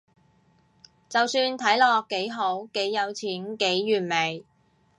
[1.07, 4.43] 就算睇落幾好，幾有錢，幾完美